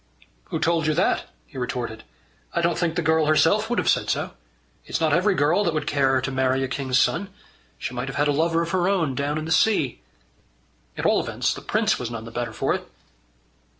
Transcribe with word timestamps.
"Who 0.45 0.57
told 0.59 0.87
you 0.87 0.95
that?" 0.95 1.25
he 1.45 1.59
retorted. 1.59 2.03
"I 2.55 2.61
don't 2.61 2.75
think 2.75 2.95
the 2.95 3.03
girl 3.03 3.27
herself 3.27 3.69
would 3.69 3.77
have 3.77 3.87
said 3.87 4.09
so. 4.09 4.31
It's 4.83 4.99
not 4.99 5.13
every 5.13 5.35
girl 5.35 5.63
that 5.63 5.75
would 5.75 5.85
care 5.85 6.19
to 6.21 6.31
marry 6.31 6.63
a 6.63 6.67
king's 6.67 6.97
son. 6.97 7.29
She 7.77 7.93
might 7.93 8.07
have 8.07 8.17
had 8.17 8.27
a 8.27 8.31
lover 8.31 8.63
of 8.63 8.71
her 8.71 8.87
own 8.89 9.13
down 9.13 9.37
in 9.37 9.45
the 9.45 9.51
sea. 9.51 10.01
At 10.97 11.05
all 11.05 11.19
events 11.19 11.53
the 11.53 11.61
prince 11.61 11.99
was 11.99 12.09
none 12.09 12.25
the 12.25 12.31
better 12.31 12.51
for 12.51 12.73
it." 12.73 12.89